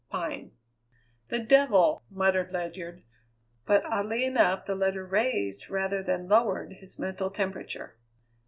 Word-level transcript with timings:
Pine. 0.09 0.53
"The 1.27 1.37
devil!" 1.37 2.01
muttered 2.09 2.51
Ledyard; 2.51 3.03
but 3.67 3.85
oddly 3.85 4.25
enough 4.25 4.65
the 4.65 4.73
letter 4.73 5.05
raised, 5.05 5.69
rather 5.69 6.01
than 6.01 6.27
lowered, 6.27 6.73
his 6.79 6.97
mental 6.97 7.29
temperature. 7.29 7.97